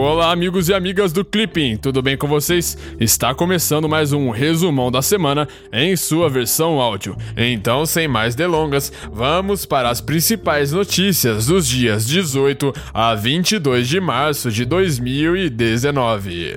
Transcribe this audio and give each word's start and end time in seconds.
Olá, 0.00 0.30
amigos 0.30 0.68
e 0.68 0.74
amigas 0.74 1.12
do 1.12 1.24
Clipping, 1.24 1.76
tudo 1.76 2.00
bem 2.00 2.16
com 2.16 2.28
vocês? 2.28 2.78
Está 3.00 3.34
começando 3.34 3.88
mais 3.88 4.12
um 4.12 4.30
resumão 4.30 4.92
da 4.92 5.02
semana 5.02 5.48
em 5.72 5.96
sua 5.96 6.30
versão 6.30 6.78
áudio. 6.78 7.16
Então, 7.36 7.84
sem 7.84 8.06
mais 8.06 8.36
delongas, 8.36 8.92
vamos 9.12 9.66
para 9.66 9.90
as 9.90 10.00
principais 10.00 10.70
notícias 10.70 11.46
dos 11.46 11.66
dias 11.66 12.06
18 12.06 12.72
a 12.94 13.12
22 13.16 13.88
de 13.88 14.00
março 14.00 14.52
de 14.52 14.64
2019. 14.64 16.54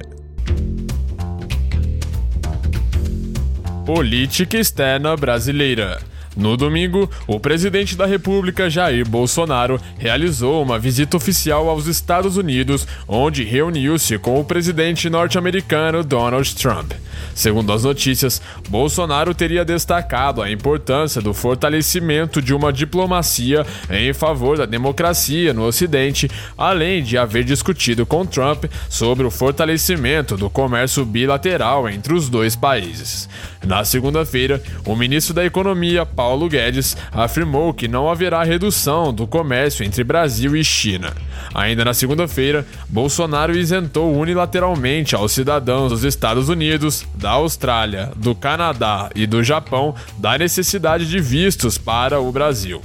Política 3.88 4.60
externa 4.60 5.18
brasileira. 5.18 6.11
No 6.36 6.56
domingo, 6.56 7.10
o 7.28 7.40
presidente 7.40 7.96
da 7.96 8.06
República 8.06 8.70
Jair 8.70 9.08
Bolsonaro 9.08 9.80
realizou 9.98 10.64
uma 10.64 10.80
visita 10.80 11.18
oficial 11.18 11.70
aos 11.70 11.88
Estados 11.88 12.38
Unidos, 12.38 12.88
onde 13.08 13.44
reuniu-se 13.44 14.18
com 14.18 14.40
o 14.40 14.46
presidente 14.46 15.10
norte-americano 15.10 16.04
Donald 16.04 16.56
Trump. 16.56 16.94
Segundo 17.34 17.72
as 17.72 17.84
notícias, 17.84 18.42
Bolsonaro 18.70 19.34
teria 19.34 19.66
destacado 19.66 20.42
a 20.42 20.52
importância 20.52 21.22
do 21.22 21.34
fortalecimento 21.34 22.42
de 22.42 22.54
uma 22.54 22.72
diplomacia 22.72 23.66
em 23.90 24.14
favor 24.14 24.58
da 24.58 24.66
democracia 24.66 25.54
no 25.54 25.66
Ocidente, 25.66 26.30
além 26.58 27.04
de 27.04 27.18
haver 27.18 27.44
discutido 27.44 28.06
com 28.06 28.26
Trump 28.26 28.66
sobre 28.90 29.26
o 29.26 29.32
fortalecimento 29.32 30.38
do 30.38 30.50
comércio 30.50 31.06
bilateral 31.06 31.90
entre 31.90 32.14
os 32.14 32.30
dois 32.30 32.56
países. 32.56 33.30
Na 33.66 33.84
segunda-feira, 33.86 34.62
o 34.86 34.96
ministro 34.96 35.34
da 35.34 35.46
Economia, 35.46 36.06
Paulo 36.06 36.50
Guedes, 36.50 36.98
afirmou 37.12 37.74
que 37.74 37.88
não 37.88 38.10
haverá 38.10 38.44
redução 38.44 39.14
do 39.14 39.28
comércio 39.28 39.86
entre 39.86 40.04
Brasil 40.04 40.56
e 40.56 40.64
China. 40.64 41.14
Ainda 41.54 41.86
na 41.86 41.94
segunda-feira, 41.94 42.66
Bolsonaro 42.90 43.56
isentou 43.56 44.16
unilateralmente 44.16 45.16
aos 45.16 45.32
cidadãos 45.32 45.92
dos 45.92 46.04
Estados 46.04 46.50
Unidos, 46.50 47.06
da 47.14 47.32
Austrália, 47.32 48.12
do 48.16 48.34
Canadá 48.34 49.10
e 49.16 49.26
do 49.26 49.44
Japão 49.44 49.96
da 50.18 50.38
necessidade 50.38 51.08
de 51.08 51.20
vistos 51.20 51.78
para 51.78 52.20
o 52.20 52.32
Brasil. 52.32 52.82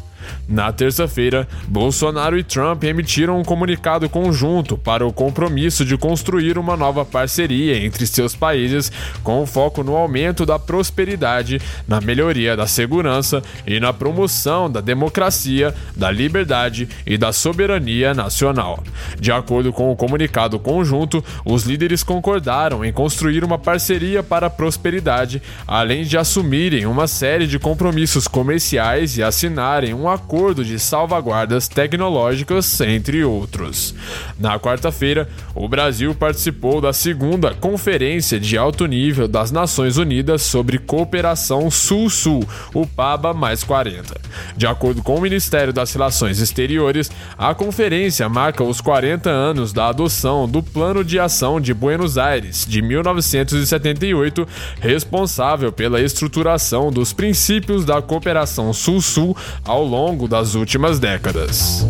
Na 0.48 0.72
terça-feira, 0.72 1.48
Bolsonaro 1.66 2.38
e 2.38 2.44
Trump 2.44 2.84
emitiram 2.84 3.38
um 3.38 3.44
comunicado 3.44 4.08
conjunto 4.08 4.76
para 4.76 5.06
o 5.06 5.12
compromisso 5.12 5.84
de 5.84 5.96
construir 5.96 6.58
uma 6.58 6.76
nova 6.76 7.04
parceria 7.04 7.76
entre 7.84 8.06
seus 8.06 8.34
países 8.34 8.92
com 9.22 9.44
foco 9.46 9.82
no 9.82 9.96
aumento 9.96 10.46
da 10.46 10.58
prosperidade, 10.58 11.60
na 11.86 12.00
melhoria 12.00 12.56
da 12.56 12.66
segurança 12.66 13.42
e 13.66 13.80
na 13.80 13.92
promoção 13.92 14.70
da 14.70 14.80
democracia, 14.80 15.74
da 15.96 16.10
liberdade 16.10 16.88
e 17.04 17.18
da 17.18 17.32
soberania 17.32 18.14
nacional. 18.14 18.82
De 19.18 19.32
acordo 19.32 19.72
com 19.72 19.90
o 19.90 19.96
comunicado 19.96 20.58
conjunto, 20.58 21.24
os 21.44 21.64
líderes 21.64 22.02
concordaram 22.02 22.84
em 22.84 22.92
construir 22.92 23.44
uma 23.44 23.58
parceria 23.58 24.22
para 24.22 24.46
a 24.46 24.50
prosperidade, 24.50 25.42
além 25.66 26.04
de 26.04 26.16
assumirem 26.16 26.86
uma 26.86 27.06
série 27.06 27.46
de 27.46 27.58
compromissos 27.58 28.28
comerciais 28.28 29.16
e 29.16 29.22
assinarem 29.22 29.94
um 29.94 30.08
acordo 30.08 30.15
de 30.64 30.78
salvaguardas 30.78 31.68
tecnológicas, 31.68 32.80
entre 32.80 33.24
outros. 33.24 33.94
Na 34.38 34.58
quarta-feira, 34.58 35.28
o 35.54 35.68
Brasil 35.68 36.14
participou 36.14 36.80
da 36.80 36.92
segunda 36.92 37.54
Conferência 37.54 38.38
de 38.38 38.56
Alto 38.56 38.86
Nível 38.86 39.28
das 39.28 39.50
Nações 39.50 39.96
Unidas 39.96 40.42
sobre 40.42 40.78
Cooperação 40.78 41.70
Sul-Sul, 41.70 42.46
o 42.74 42.86
PABA 42.86 43.34
mais 43.34 43.64
40. 43.64 44.20
De 44.56 44.66
acordo 44.66 45.02
com 45.02 45.16
o 45.16 45.20
Ministério 45.20 45.72
das 45.72 45.92
Relações 45.92 46.40
Exteriores, 46.40 47.10
a 47.36 47.54
conferência 47.54 48.28
marca 48.28 48.62
os 48.62 48.80
40 48.80 49.30
anos 49.30 49.72
da 49.72 49.88
adoção 49.88 50.48
do 50.48 50.62
Plano 50.62 51.04
de 51.04 51.18
Ação 51.18 51.60
de 51.60 51.72
Buenos 51.72 52.18
Aires, 52.18 52.64
de 52.66 52.82
1978, 52.82 54.46
responsável 54.80 55.72
pela 55.72 56.00
estruturação 56.00 56.90
dos 56.90 57.12
princípios 57.12 57.84
da 57.84 58.00
cooperação 58.00 58.72
Sul-Sul 58.72 59.36
ao 59.64 59.84
longo 59.84 60.05
das 60.28 60.54
últimas 60.54 61.00
décadas. 61.00 61.84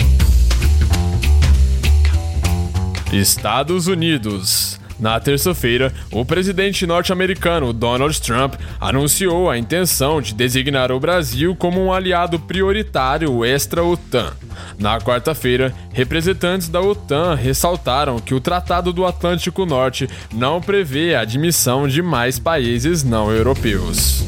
Estados 3.12 3.86
Unidos. 3.86 4.80
Na 4.98 5.20
terça-feira, 5.20 5.92
o 6.10 6.24
presidente 6.24 6.86
norte-americano 6.86 7.72
Donald 7.72 8.18
Trump 8.20 8.54
anunciou 8.80 9.50
a 9.50 9.58
intenção 9.58 10.22
de 10.22 10.32
designar 10.32 10.90
o 10.90 10.98
Brasil 10.98 11.54
como 11.54 11.84
um 11.84 11.92
aliado 11.92 12.38
prioritário 12.38 13.44
extra-OTAN. 13.44 14.32
Na 14.78 14.98
quarta-feira, 14.98 15.74
representantes 15.92 16.68
da 16.68 16.80
OTAN 16.80 17.34
ressaltaram 17.34 18.18
que 18.18 18.34
o 18.34 18.40
Tratado 18.40 18.92
do 18.92 19.04
Atlântico 19.04 19.66
Norte 19.66 20.08
não 20.32 20.62
prevê 20.62 21.14
a 21.14 21.20
admissão 21.20 21.86
de 21.86 22.00
mais 22.00 22.38
países 22.38 23.04
não 23.04 23.30
europeus. 23.30 24.24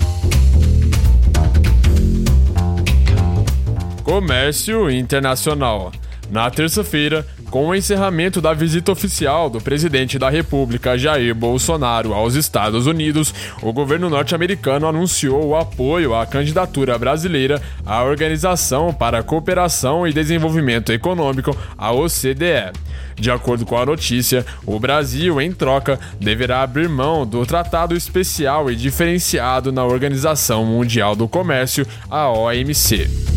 Comércio 4.08 4.90
Internacional. 4.90 5.92
Na 6.30 6.50
terça-feira, 6.50 7.26
com 7.50 7.68
o 7.68 7.74
encerramento 7.74 8.40
da 8.40 8.54
visita 8.54 8.90
oficial 8.90 9.50
do 9.50 9.60
presidente 9.60 10.18
da 10.18 10.30
República 10.30 10.96
Jair 10.96 11.34
Bolsonaro 11.34 12.14
aos 12.14 12.34
Estados 12.34 12.86
Unidos, 12.86 13.34
o 13.60 13.70
governo 13.70 14.08
norte-americano 14.08 14.86
anunciou 14.86 15.48
o 15.48 15.56
apoio 15.56 16.14
à 16.14 16.24
candidatura 16.24 16.98
brasileira 16.98 17.60
à 17.84 18.02
Organização 18.02 18.94
para 18.94 19.18
a 19.18 19.22
Cooperação 19.22 20.08
e 20.08 20.12
Desenvolvimento 20.12 20.90
Econômico, 20.90 21.54
a 21.76 21.92
OCDE. 21.92 22.72
De 23.14 23.30
acordo 23.30 23.66
com 23.66 23.76
a 23.76 23.84
notícia, 23.84 24.46
o 24.64 24.80
Brasil, 24.80 25.38
em 25.38 25.52
troca, 25.52 26.00
deverá 26.18 26.62
abrir 26.62 26.88
mão 26.88 27.26
do 27.26 27.44
Tratado 27.44 27.94
Especial 27.94 28.70
e 28.70 28.76
Diferenciado 28.76 29.70
na 29.70 29.84
Organização 29.84 30.64
Mundial 30.64 31.14
do 31.14 31.28
Comércio, 31.28 31.86
a 32.08 32.30
OMC. 32.30 33.27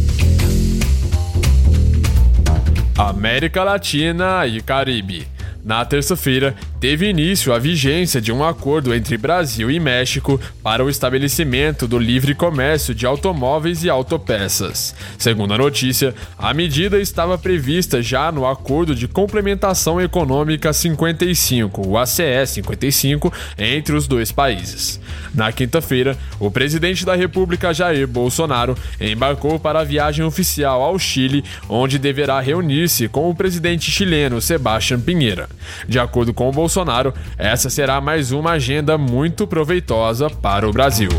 América 3.09 3.63
Latina 3.63 4.45
e 4.45 4.61
Caribe. 4.61 5.27
Na 5.63 5.83
terça-feira, 5.85 6.55
teve 6.81 7.07
início 7.07 7.53
a 7.53 7.59
vigência 7.59 8.19
de 8.19 8.31
um 8.31 8.43
acordo 8.43 8.91
entre 8.91 9.15
Brasil 9.15 9.69
e 9.69 9.79
México 9.79 10.41
para 10.63 10.83
o 10.83 10.89
estabelecimento 10.89 11.87
do 11.87 11.99
livre 11.99 12.33
comércio 12.33 12.95
de 12.95 13.05
automóveis 13.05 13.83
e 13.83 13.89
autopeças. 13.89 14.95
Segundo 15.15 15.53
a 15.53 15.59
notícia, 15.59 16.15
a 16.35 16.51
medida 16.55 16.99
estava 16.99 17.37
prevista 17.37 18.01
já 18.01 18.31
no 18.31 18.47
Acordo 18.47 18.95
de 18.95 19.07
Complementação 19.07 20.01
Econômica 20.01 20.73
55, 20.73 21.87
o 21.87 21.99
ACE 21.99 22.47
55, 22.47 23.31
entre 23.59 23.95
os 23.95 24.07
dois 24.07 24.31
países. 24.31 24.99
Na 25.35 25.51
quinta-feira, 25.51 26.17
o 26.39 26.49
presidente 26.49 27.05
da 27.05 27.13
República 27.13 27.75
Jair 27.75 28.07
Bolsonaro 28.07 28.75
embarcou 28.99 29.59
para 29.59 29.81
a 29.81 29.83
viagem 29.83 30.25
oficial 30.25 30.81
ao 30.81 30.97
Chile, 30.97 31.43
onde 31.69 31.99
deverá 31.99 32.39
reunir-se 32.39 33.07
com 33.07 33.29
o 33.29 33.35
presidente 33.35 33.91
chileno 33.91 34.41
Sebastián 34.41 34.99
Pinheira. 34.99 35.47
De 35.87 35.99
acordo 35.99 36.33
com 36.33 36.49
o 36.49 36.51
Bolsonaro, 36.71 37.13
essa 37.37 37.69
será 37.69 37.99
mais 37.99 38.31
uma 38.31 38.51
agenda 38.51 38.97
muito 38.97 39.45
proveitosa 39.45 40.29
para 40.29 40.69
o 40.69 40.71
Brasil. 40.71 41.09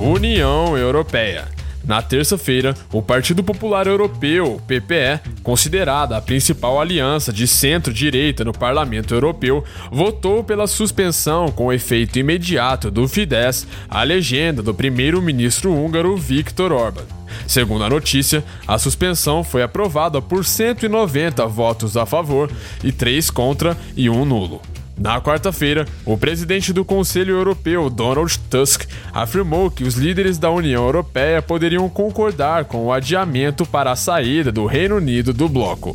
União 0.00 0.76
Europeia. 0.76 1.46
Na 1.84 2.02
terça-feira, 2.02 2.74
o 2.92 3.00
Partido 3.00 3.44
Popular 3.44 3.86
Europeu, 3.86 4.60
PPE, 4.66 5.20
considerada 5.44 6.16
a 6.16 6.20
principal 6.20 6.80
aliança 6.80 7.32
de 7.32 7.46
centro-direita 7.46 8.44
no 8.44 8.52
Parlamento 8.52 9.14
Europeu, 9.14 9.62
votou 9.92 10.42
pela 10.42 10.66
suspensão 10.66 11.52
com 11.52 11.72
efeito 11.72 12.18
imediato 12.18 12.90
do 12.90 13.06
Fidesz, 13.06 13.64
a 13.88 14.02
legenda 14.02 14.60
do 14.60 14.74
primeiro-ministro 14.74 15.72
húngaro 15.72 16.16
Viktor 16.16 16.72
Orban. 16.72 17.15
Segundo 17.46 17.84
a 17.84 17.90
notícia, 17.90 18.44
a 18.66 18.78
suspensão 18.78 19.42
foi 19.42 19.62
aprovada 19.62 20.20
por 20.20 20.44
190 20.44 21.46
votos 21.46 21.96
a 21.96 22.06
favor 22.06 22.50
e 22.82 22.92
3 22.92 23.30
contra 23.30 23.76
e 23.96 24.08
1 24.08 24.24
nulo. 24.24 24.60
Na 24.98 25.20
quarta-feira, 25.20 25.84
o 26.06 26.16
presidente 26.16 26.72
do 26.72 26.82
Conselho 26.82 27.36
Europeu, 27.36 27.90
Donald 27.90 28.38
Tusk, 28.48 28.84
afirmou 29.12 29.70
que 29.70 29.84
os 29.84 29.94
líderes 29.94 30.38
da 30.38 30.50
União 30.50 30.84
Europeia 30.84 31.42
poderiam 31.42 31.86
concordar 31.88 32.64
com 32.64 32.86
o 32.86 32.92
adiamento 32.92 33.66
para 33.66 33.92
a 33.92 33.96
saída 33.96 34.50
do 34.50 34.64
Reino 34.64 34.96
Unido 34.96 35.34
do 35.34 35.48
bloco. 35.50 35.94